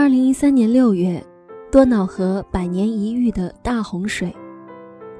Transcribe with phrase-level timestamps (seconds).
[0.00, 1.22] 二零一三年六月，
[1.70, 4.34] 多瑙河百年一遇的大洪水。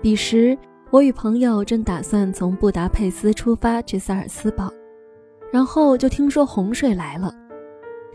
[0.00, 0.56] 彼时，
[0.90, 4.72] 我与朋友正打算从布达佩斯出发去萨尔斯堡，
[5.52, 7.30] 然后就听说洪水来了。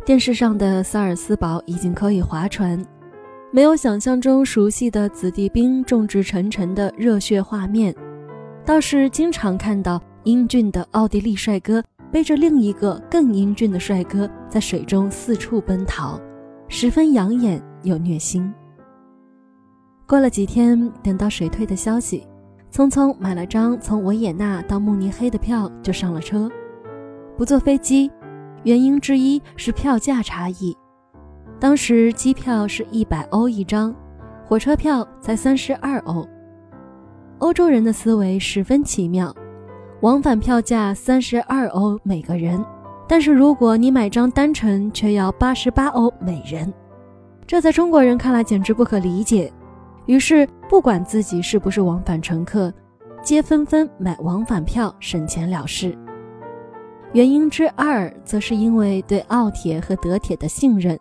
[0.04, 2.84] 电视上的萨尔斯堡已经可以划船，
[3.52, 7.94] 没有想象中熟悉的子弟兵众志成城的热血画面，
[8.66, 16.20] 倒是经常看到英俊的奥地利帅哥背着另一个更英俊的帅哥在水中四处奔逃。
[16.68, 18.54] 十分养眼又虐心。
[20.08, 22.28] 过了几天，等到水退的消息，
[22.72, 26.50] 匆匆买了张从维也纳到慕尼黑的票，就上了车。
[27.38, 28.12] 不坐飞机，
[28.64, 30.76] 原因之一是票价差异。
[31.60, 33.96] 当时机票是一百欧一张，
[34.46, 36.28] 火车票才三十二欧。
[37.40, 39.34] 欧洲人的思维十分奇妙，
[40.02, 42.64] 往返票价三十二欧每个人。
[43.08, 46.74] 但是如果你买张单程，却要八十八欧每人，
[47.46, 49.52] 这在中国人看来简直不可理解。
[50.08, 52.74] 于是，不管自己是不是往返乘客，
[53.22, 55.98] 皆纷纷买往返票省钱了事。
[57.14, 61.00] 原因之二，则是因为对奥铁和德铁的信任，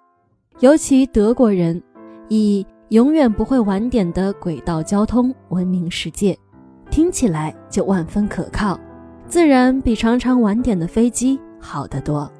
[0.61, 1.83] 尤其德国人
[2.29, 6.39] 以永远不会晚点的轨道交通闻名世界，
[6.91, 8.79] 听起来就万分可靠，
[9.27, 11.41] 自然比常常晚点的飞机。
[11.65, 12.31] 好得多。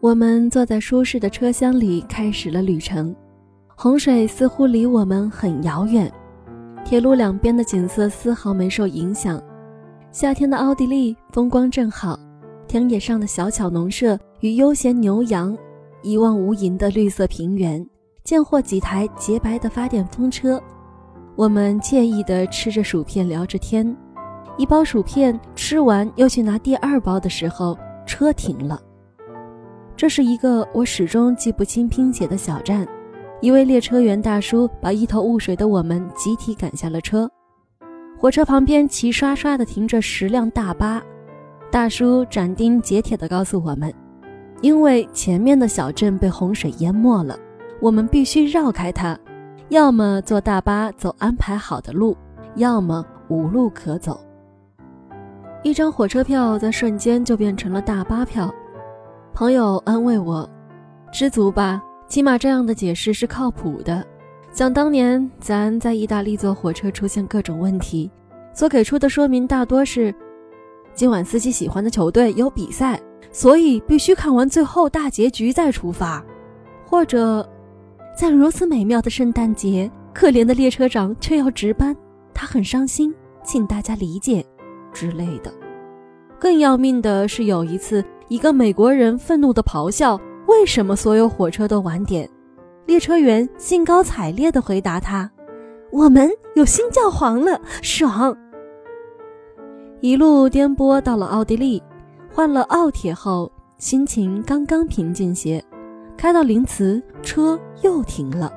[0.00, 3.14] 我们坐在舒适的车厢里，开始了旅程。
[3.74, 6.12] 洪水似乎离我们很遥远，
[6.84, 9.42] 铁路两边的景色丝毫没受影响。
[10.12, 12.18] 夏天的奥地利风光正好，
[12.68, 15.56] 田野上的小巧农舍与悠闲牛羊，
[16.02, 17.84] 一望无垠的绿色平原，
[18.22, 20.60] 见或几台洁白的发电风车。
[21.36, 23.96] 我们惬意地吃着薯片，聊着天。
[24.60, 28.78] 一包薯片吃完，又去拿第二包的时候，车停了。
[29.96, 32.86] 这是一个我始终记不清拼写的小站。
[33.40, 37.26] 一位列车员大叔把一头雾水的我们集体赶下了车。
[38.18, 41.02] 火车旁边齐刷刷地停着十辆大巴。
[41.70, 43.90] 大叔斩钉截铁地告诉我们，
[44.60, 47.34] 因为前面的小镇被洪水淹没了，
[47.80, 49.18] 我们必须绕开它，
[49.70, 52.14] 要么坐大巴走安排好的路，
[52.56, 54.20] 要么无路可走。
[55.62, 58.50] 一张火车票在瞬间就变成了大巴票，
[59.34, 60.48] 朋友安慰我
[61.12, 64.02] ：“知足吧，起码这样的解释是靠谱的。
[64.52, 68.10] 想当年咱在意大利坐火车出现各种问题，
[68.54, 70.14] 所给出的说明大多是：
[70.94, 72.98] 今晚司机喜欢的球队有比赛，
[73.30, 76.24] 所以必须看完最后大结局再出发；
[76.86, 77.46] 或者，
[78.16, 81.94] 在如此美妙的圣诞节，可怜的列车长却要值班，
[82.32, 84.42] 他很伤心，请大家理解。”
[84.92, 85.52] 之类的，
[86.38, 92.28] 更要命的是，有一次，一个美国人愤怒地咆哮：“为什么所有火车都晚点？”
[92.86, 95.30] 列车员兴高采烈地回答他
[95.92, 98.36] ：“我们有新教皇了，爽！”
[100.00, 101.82] 一路颠簸到了奥地利，
[102.32, 105.62] 换了奥铁后，心情刚刚平静些，
[106.16, 108.52] 开到林茨，车又停了。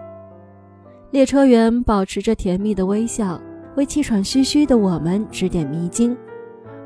[1.11, 3.39] 列车员保持着甜蜜的微笑。
[3.75, 6.15] 为气喘吁吁的我们指点迷津，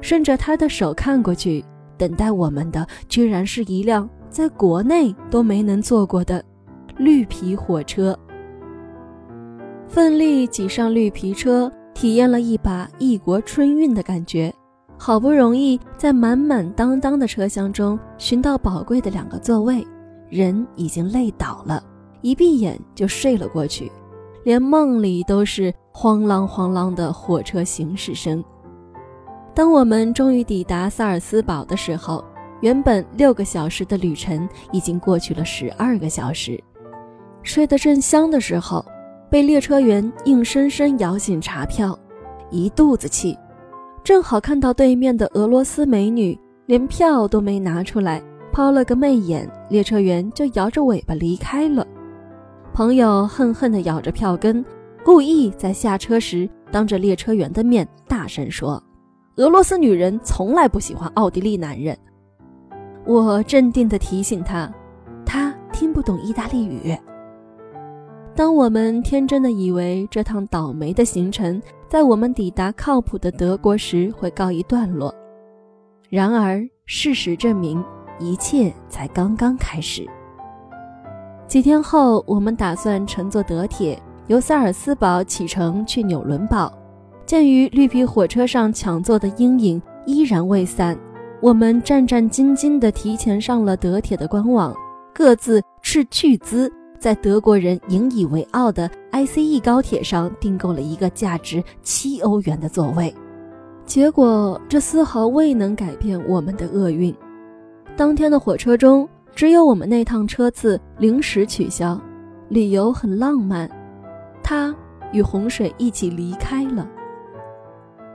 [0.02, 1.64] 顺着他的手看过去，
[1.98, 6.44] 等待我们的居然是一辆在国内都没能坐过的
[6.98, 8.18] 绿皮火车。
[9.88, 14.54] 奋力挤上绿皮车，体验了一把异国春运的感觉。
[15.00, 19.86] 好不容易在满满当当的车厢中寻到宝贵的两个座位，
[20.28, 21.84] 人已经累倒了，
[22.22, 23.92] 一闭眼就睡了过去。
[24.48, 28.42] 连梦里都是慌啷慌啷的火车行驶声。
[29.54, 32.24] 当我们终于抵达萨尔斯堡的时候，
[32.62, 36.64] 原本六个小时的旅程已经过去了十二个小时。
[37.44, 38.86] 睡得正香的时候，
[39.30, 42.00] 被列车员硬生生摇醒查票，
[42.50, 43.38] 一肚子气。
[44.02, 51.86] 正好看到对面的俄罗斯美女连票都没拿出来，抛了个媚眼，列车员就摇着尾巴离开了。
[52.78, 54.64] 朋友恨恨地咬着票根，
[55.04, 58.80] 故意在下车时当着列车员的面大声说
[59.38, 61.98] ：“俄罗斯女人从来不喜欢奥地利男人。”
[63.04, 64.72] 我镇定地提醒他
[65.26, 66.96] ：“他听不懂意大利语。”
[68.38, 75.12] 当我们天真的以为这趟倒霉的行程在我们抵达靠谱的德国时会告一段落，
[76.12, 77.84] 然而事实证明，
[78.20, 80.08] 一切才刚刚开始。
[81.48, 83.98] 几天后，我们打算乘坐德铁
[84.28, 86.72] 由萨尔斯堡启程去纽伦堡。
[87.26, 90.98] 鉴于绿皮火车上抢座的阴影依然未散，
[91.42, 94.76] 我们战战兢兢地提前上了德铁的官网，
[95.14, 103.14] 各自斥巨资在德国人引以为傲的 ICE 高铁上订购了一个价值七欧元的座位。
[103.86, 107.16] 结果这丝毫未能改变我们的厄运。
[107.96, 112.02] 当天的火车中，只有我们那趟车次临时取消，
[112.50, 113.70] 理由很浪漫，
[114.42, 114.76] 他
[115.14, 116.90] 与洪水一起离开了。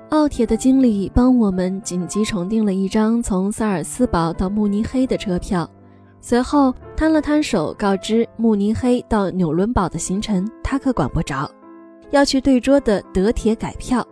[0.09, 5.71] 奥铁的经理帮我们紧急重订了一张从萨尔斯堡到慕尼黑的车票，
[6.21, 11.49] 随后摊了摊手，告知慕尼黑到纽伦堡的行程他可管不着，
[12.11, 14.05] 要去对桌的德铁改票。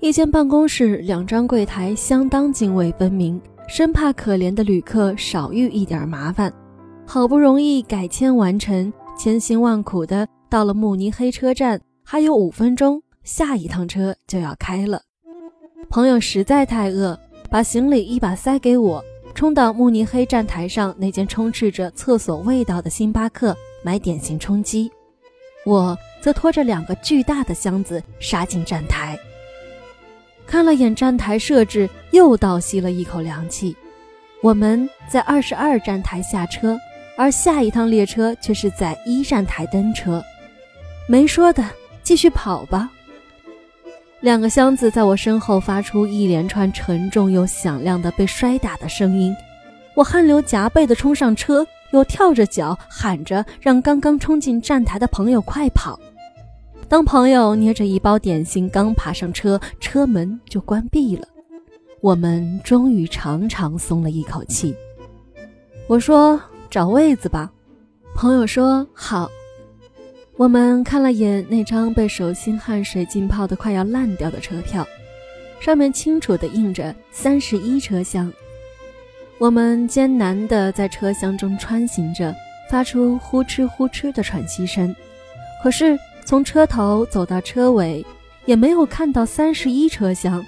[0.00, 6.52] 一间办公室，两张柜台相当泾渭分明，生怕可怜的旅客少遇一点麻烦。
[7.06, 15.02] 好不容易改签完成，千辛万苦的到了慕尼黑车站，还有五分钟，下一趟车就要开了。
[15.88, 17.18] 朋友实在太饿，
[17.50, 19.04] 把行李一把塞给我，
[19.34, 24.90] 冲到慕尼黑站台上那间充斥着厕所味道的星巴克买点心充饥。
[25.64, 29.18] 我则拖着两个巨大的箱子杀进站台，
[30.46, 33.76] 看了眼站台设置，又倒吸了一口凉气。
[34.42, 36.78] 我们在二十二站台下车，
[37.16, 40.22] 而下一趟列车却是在一站台登车。
[41.08, 41.64] 没说的，
[42.02, 42.90] 继续跑吧。
[44.20, 49.34] 两个箱子在我身后发出一连串沉重又响亮的被摔打的声音，
[49.94, 55.98] 我汗流浃背地冲上车，又跳着脚喊着让刚刚冲进站台的朋友快跑。
[56.88, 61.26] 当朋友捏着一包点心刚爬上车，车门就关闭了，
[62.00, 64.74] 我们终于长长松了一口气。
[65.88, 66.40] 我说
[66.70, 67.50] ：“找位子吧。”
[68.14, 69.28] 朋友说：“好。”
[70.38, 74.86] 我们看了眼那张被手心汗水浸泡得快要烂掉的车票，
[75.58, 78.32] 上面清楚地印着三十一车厢。
[79.38, 82.34] 我们艰难地在车厢中穿行着，
[82.70, 84.94] 发出呼哧呼哧的喘息声。
[85.62, 88.04] 可是从车头走到车尾，
[88.46, 90.44] 也没有看到三十一车厢。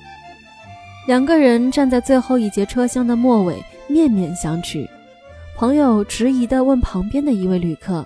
[1.06, 4.88] 两个人站在最后一节车厢的末尾，面面相觑。
[5.56, 8.04] 朋友迟疑地问旁边的一位旅客：“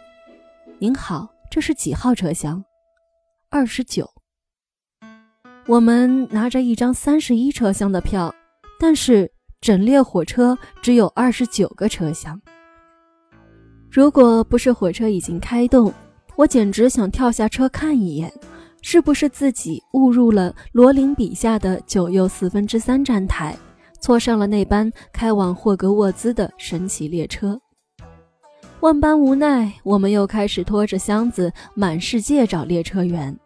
[0.78, 2.62] 您好。”这是几号车厢？
[3.50, 4.08] 二十九。
[5.66, 8.34] 我们拿着一张三十一车厢的票，
[8.78, 9.30] 但是
[9.60, 12.40] 整列火车只有二十九个车厢。
[13.90, 15.92] 如果不是火车已经开动，
[16.36, 18.32] 我简直想跳下车看一眼，
[18.80, 23.56] 是不是自己误入了罗琳笔下的九又四分之三站台，
[24.00, 27.60] 错上了那班开往霍格沃兹的神奇列车。
[28.80, 33.38] 万般无奈，我们又开始拖着箱子满世界找列车员。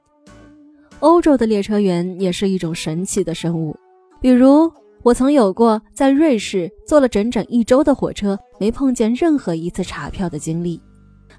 [1.00, 3.76] 欧洲的列车员也是一种神奇的生物。
[4.18, 4.72] 比如，
[5.02, 10.80] 我曾有过在瑞士坐了整整一周的火车，没碰见任何一次查票的经历；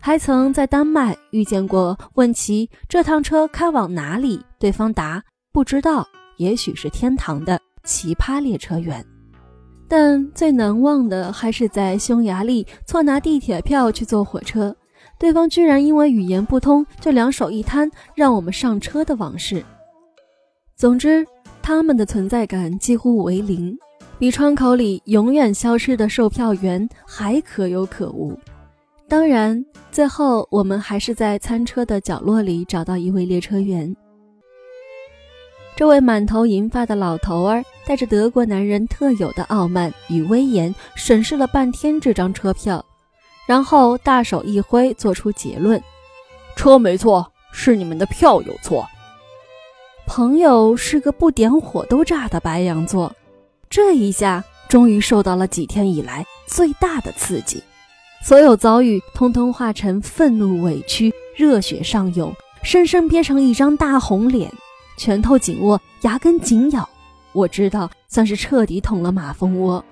[0.07, 5.21] 还曾在丹麦遇见过问其这趟车开往哪里，对方答
[5.51, 6.07] 不知道，
[6.37, 9.05] 也许是天堂的奇葩列车员。
[9.85, 14.73] 但最难忘的还是在匈牙利错拿地铁票去坐火车，
[15.19, 19.61] 对方居然因为语言不通就两手一摊让我们上车的往事。
[20.77, 21.27] 总之，
[21.61, 23.77] 他们的存在感几乎为零，
[24.17, 28.39] 比窗口里永远消失的售票员还可有可无。
[29.09, 33.95] 当然，最后我们还是在餐车的角落里找到一位列车员。
[35.77, 42.83] 这位满头银发的老头儿带着德国男人特有的傲慢与威严，审视了半天这张车票，
[43.47, 45.81] 然后大手一挥，做出结论
[46.57, 48.85] ：“车没错，是你们的票有错。”
[50.05, 53.13] 朋友是个不点火都炸的白羊座，
[53.69, 57.61] 这一下终于受到了几天以来最大的刺激，
[58.23, 62.33] 所有遭遇通通化成愤怒、委屈、热血上涌，
[62.63, 64.51] 生生憋成一张大红脸。
[64.97, 66.87] 拳头紧握，牙根紧咬，
[67.31, 69.83] 我知道算是彻底捅了马蜂窝。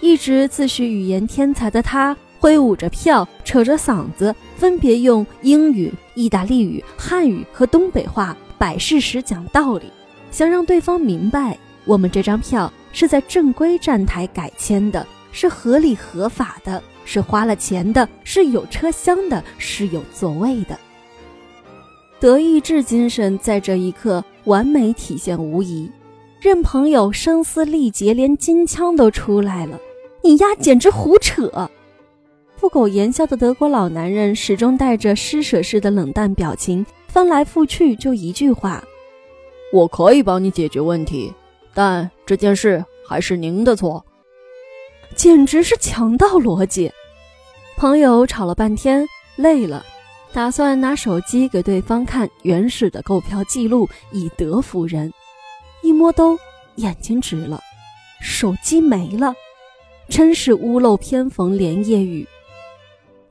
[0.00, 9.90] 一直自诩语言天才的他，挥舞着票，扯着嗓子，分别用英语、意大利语、汉语和东北话摆事实、讲道理，
[10.30, 20.78] 想让对方明白，我们这张票是在正规站台改签的，是合理合法的，是花了钱的，是有车厢的，是有座位的。
[22.20, 25.90] 德意志精神在这一刻完美体现无疑，
[26.40, 29.78] 任朋友声嘶力竭，连金枪都出来了。
[30.22, 31.68] 你丫简直胡扯！
[32.60, 38.84] 不苟言笑的德国老男人始终带着施舍式的冷淡表情，翻来覆去就一句话
[39.74, 41.32] ：“我可以帮你解决问题，
[41.74, 44.04] 但这件事还是您的错。”
[45.22, 46.90] 简直是强盗逻辑。
[47.76, 49.86] 朋友吵了半天，累了，
[50.32, 55.12] 打算拿手机给对方看原始的购票记录，以德服人。
[55.80, 56.36] 一摸兜，
[56.74, 57.60] 眼睛直了，
[58.20, 59.32] 手机没了，
[60.08, 62.26] 真是屋漏偏逢连夜雨。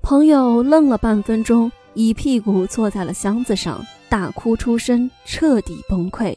[0.01, 6.33] 朋友愣了半分钟，一屁股坐在了箱子上，大哭出声，彻底崩溃。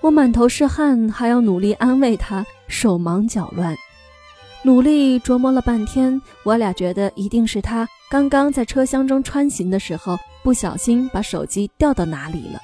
[0.00, 3.76] 我满头是汗，还要努力安慰他，手忙脚乱，
[4.62, 6.20] 努力琢磨了半天。
[6.44, 12.60] 我俩觉得一定是他刚刚在车厢中穿行的时候，不小心把手机掉到哪里了。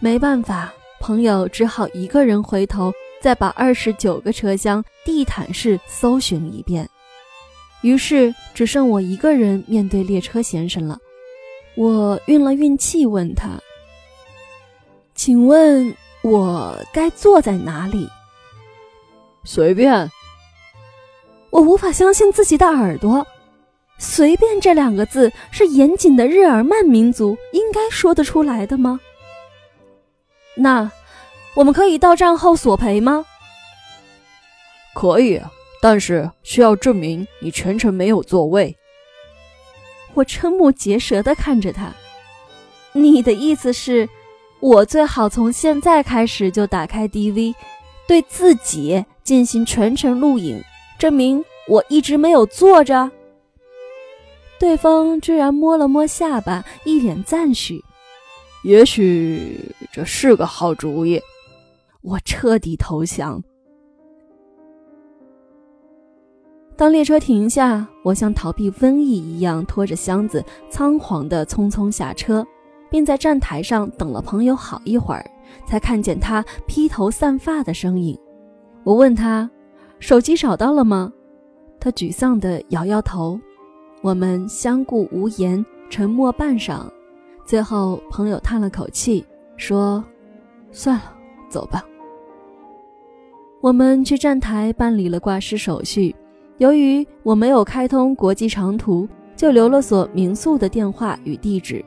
[0.00, 0.72] 没办法。
[1.00, 6.88] 朋友只好一个人回头，再把二十九个车厢地毯式搜寻一遍。
[7.82, 10.98] 于是只剩我一个人面对列车先生了。
[11.76, 13.50] 我运了运气，问他
[15.14, 18.08] ：“请问我该坐在哪里？”
[19.46, 20.10] 随便。
[21.50, 23.26] 我无法相信自己的耳朵
[23.98, 29.00] ，“随便”这两个字是严谨的日耳曼民族应该说得出来的吗？
[30.54, 30.90] 那，
[31.54, 33.24] 我们可以到站后索赔吗？
[34.94, 35.40] 可以，
[35.80, 38.76] 但是需要证明你全程没有座位。
[40.14, 41.92] 我瞠目结舌的看着他，
[42.92, 44.08] 你的意思是，
[44.58, 47.54] 我最好从现在开始就打开 DV，
[48.08, 50.60] 对自己进行全程录影，
[50.98, 53.10] 证明我一直没有坐着。
[54.58, 57.82] 对方居然摸了摸下巴，一脸赞许。
[58.64, 61.20] 也许这是个好主意，
[62.02, 63.40] 我彻底投降。
[66.76, 72.46] 当列车停下，我像逃避瘟疫一样，拖着箱子仓皇的匆匆下车，
[72.90, 75.28] 并在站台上等了朋友好一会儿，
[75.66, 78.18] 才看见他披头散发的身影。
[78.84, 79.48] 我问他
[80.00, 81.12] ：“手机找到了吗？”
[81.80, 83.38] 他沮丧地摇摇头。
[84.02, 86.82] 我们相顾无言，沉默半晌。
[87.44, 89.24] 最后，朋友叹了口气，
[89.56, 90.04] 说
[90.70, 91.12] ：“算了，
[91.48, 91.84] 走吧。”
[93.60, 96.14] 我们去站台办理了挂失手续。
[96.58, 101.84] 由于我没有开通国际长途，就留了所民宿的电话与地址，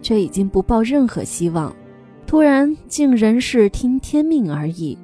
[0.00, 1.74] 却已经不抱任何希望。
[2.26, 4.98] 突然，竟人是听天命而已。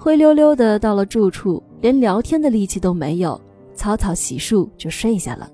[0.00, 3.38] 灰溜溜的到了住处，连聊天的力气都没有，
[3.74, 5.50] 草草洗漱就睡下了。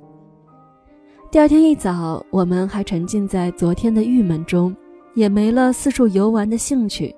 [1.31, 4.77] 第二天一早，我们还沉浸在昨天的郁闷中，
[5.15, 7.13] 也没了四处游玩的兴趣。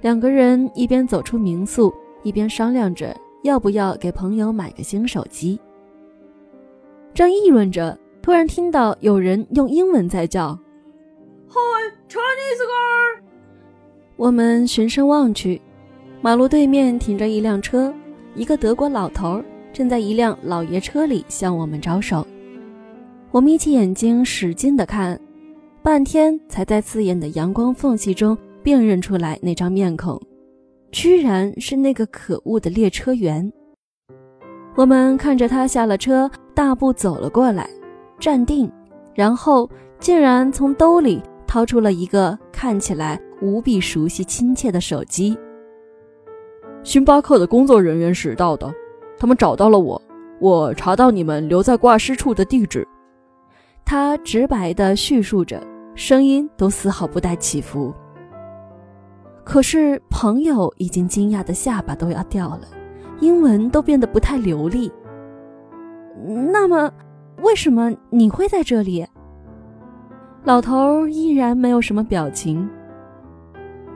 [0.00, 1.92] 两个人一边走出民宿，
[2.22, 5.58] 一边商量着要不要给朋友买个新手机。
[7.12, 10.56] 正议论着，突然听到有人用英文在叫
[11.48, 13.22] ：“Hi Chinese girl。”
[14.16, 15.60] 我们循声望去，
[16.24, 17.92] 马路对面停着一辆车，
[18.36, 22.24] 一个德国老头正在一辆老爷车里向我们招手。
[23.32, 25.20] 我眯起眼睛，使劲地看，
[25.82, 30.16] 半天才在刺眼的阳光缝隙中辨认出来那张面孔，
[30.92, 33.52] 居然是那个可恶的列车员。
[34.76, 37.68] 我们看着他下了车，大步走了过来，
[38.20, 38.70] 站定，
[39.12, 45.36] 然后竟然从兜里掏出了一个看起来无比熟悉亲切的手机。
[46.84, 48.72] 星巴克的工作人员拾到的，
[49.16, 50.00] 他们找到了我，
[50.40, 52.86] 我查到你们留在挂失处的地址。
[53.84, 55.62] 他直白地叙述着，
[55.94, 57.94] 声音都丝毫不带起伏。
[59.44, 62.62] 可是朋友已经惊讶的下巴都要掉了，
[63.20, 64.90] 英文都变得不太流利。
[66.52, 66.92] 那么，
[67.42, 69.06] 为什么你会在这里？
[70.44, 72.68] 老头依然没有什么表情。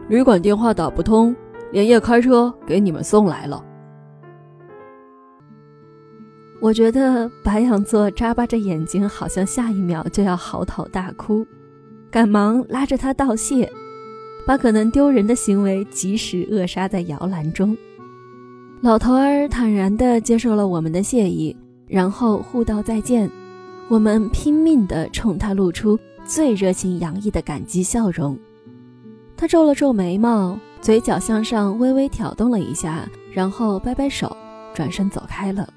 [0.09, 1.35] 旅馆电话打不通，
[1.73, 3.63] 连夜开车给你们送来了。
[6.61, 11.47] 我觉得白羊座眨巴着眼睛，好像下一秒就要嚎啕大哭，
[12.11, 13.71] 赶忙拉着他道谢，
[14.47, 17.77] 把可能丢人的行为及时扼杀在摇篮中。
[18.81, 21.55] 老头儿坦然地接受了我们的谢意，
[21.87, 23.31] 然后互道再见。
[23.89, 28.37] 我们拼命地冲他露出最热情洋溢的感激笑容。
[29.37, 34.37] 他皱了皱眉毛，嘴角向上微微挑动了一下，然后摆摆手，
[34.73, 35.69] 转身走开了。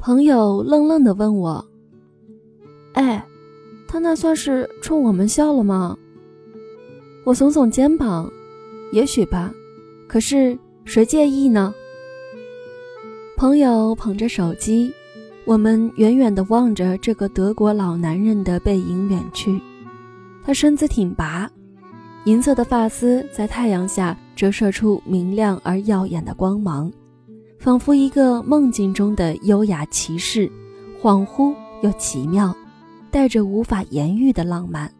[0.00, 1.64] 朋友愣愣地问我
[2.94, 3.24] ：“哎，
[3.86, 5.96] 他那算是冲我们笑了吗？”
[7.22, 8.28] 我耸耸肩膀
[8.90, 9.54] ：“也许吧，
[10.08, 11.72] 可是谁介意呢？”
[13.38, 14.92] 朋友捧着手机，
[15.44, 19.60] 我们远远地望着这个德国老男人的背影远去。
[20.42, 21.48] 他身姿挺拔，
[22.24, 26.92] 银色的发丝在太阳下折射出明亮而耀眼的光芒。
[27.58, 30.50] 仿佛一个梦境中的优雅骑士，
[31.00, 32.54] 恍惚又奇妙，
[33.10, 34.90] 带着无法言喻的浪漫。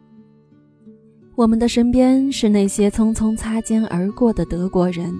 [1.35, 5.11] 我们的身边是那些匆匆擦肩而过的德国人，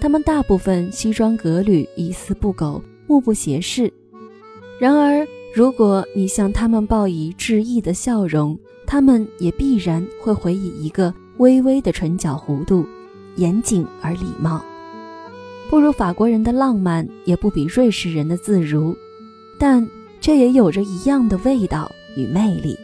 [0.00, 3.92] 他们大部分西装革履，一丝不苟，目不斜视。
[4.80, 12.86] 然而，如果你向他们报以致意的笑容，他们也必然会回以一个微微的唇角弧度，
[13.34, 14.64] 严谨而礼貌。
[15.68, 18.96] 不如法国人的浪漫，也不比瑞士人的自如，
[19.58, 19.86] 但
[20.20, 22.78] 却也有着一样的味道与魅力。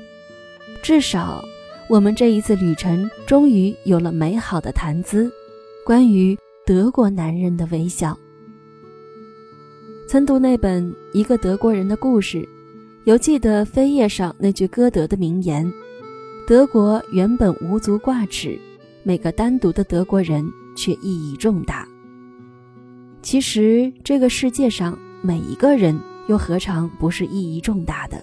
[0.83, 1.45] 至少，
[1.89, 5.31] 我们这一次旅程终于有了美好的谈资，
[5.87, 8.19] 关于德国男人的微笑。
[10.09, 12.39] 曾读那本《一个德国人的故事》，
[13.05, 15.73] 犹记得扉页上那句歌德的名言
[16.45, 18.59] ：“德国原本无足挂齿，
[19.05, 20.45] 每个单独的德国人
[20.77, 21.87] 却意义重大。”
[23.23, 25.97] 其实，这个世界上每一个人
[26.27, 28.23] 又何尝不是意义重大的？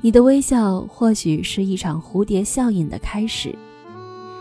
[0.00, 3.54] 你的微笑或许是一场蝴蝶效应的开始，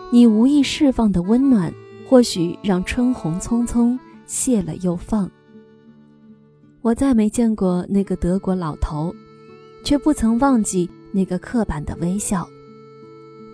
[0.09, 1.73] 你无意释放的温暖，
[2.07, 5.29] 或许让春红匆匆谢了又放。
[6.81, 9.13] 我再没见过那个德国老头，
[9.83, 12.47] 却不曾忘记那个刻板的微笑。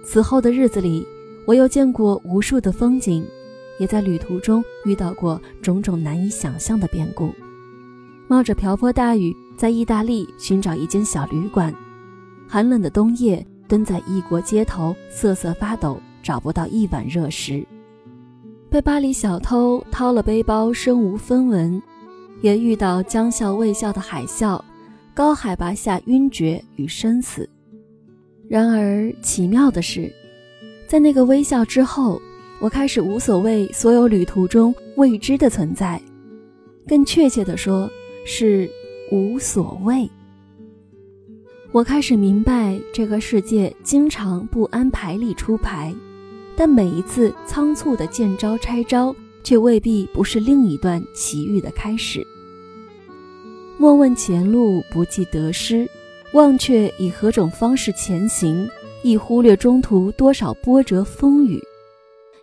[0.05, 1.05] 此后的日子里，
[1.45, 3.25] 我又见过无数的风景。
[3.77, 7.29] 也在旅途中遇到过种种难以想象的变故，
[8.25, 11.75] 冒着瓢泼大雨在意大利寻找一间小旅馆，
[12.47, 17.67] 寒冷的冬夜蹲在异国街头瑟瑟发抖，找不到一碗热食，
[18.69, 21.81] 被巴黎小偷掏了背包身无分文，
[22.39, 24.57] 也遇到将笑未笑的海啸，
[25.13, 27.49] 高海拔下晕厥与生死。
[28.47, 30.11] 然而奇妙的是，
[30.87, 32.21] 在那个微笑之后。
[32.61, 36.01] 我开始无所谓所有旅途中未知的存在，
[36.87, 37.87] 更确切地说，
[38.25, 38.67] 是
[39.11, 40.09] 无所谓。
[41.73, 45.93] 我开始明白，这个世界经常不安牌理出牌，
[46.55, 52.25] 但每一次仓促的见招拆招，却未必不是另一段奇遇的开始。
[53.77, 55.85] 莫问前路，不计得失，
[56.35, 58.67] 忘却以何种方式前行，
[59.03, 61.57] 亦忽略中途多少波折风雨。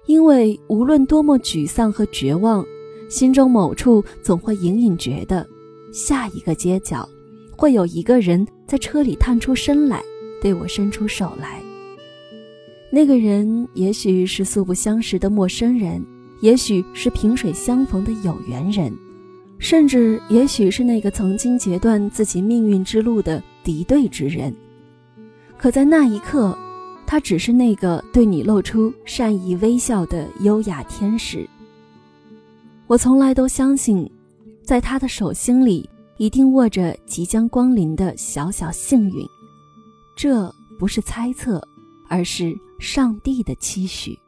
[0.07, 2.64] 因为无论多么沮丧和绝望，
[3.11, 5.46] 心中某处总会隐隐觉得，
[5.92, 7.07] 下一个街角，
[7.55, 10.02] 会有一个人在车里探出身来，
[10.40, 11.61] 对我伸出手来。
[12.90, 16.02] 那个人也许是素不相识的陌生人，
[16.40, 18.90] 也许是萍水相逢的有缘人，
[19.59, 24.55] 甚至也许是那个曾经截断自己命运之路的敌对之人。
[25.57, 26.57] 可在那一刻。
[27.05, 31.46] 他只是那个对你露出善意微笑的优雅天使。
[32.87, 34.11] 我从来都相信，
[34.62, 39.27] 在他的手心里一定握着即将光临的小小幸运。
[40.16, 41.61] 这不是猜测，
[42.09, 44.18] 而是上帝的期许。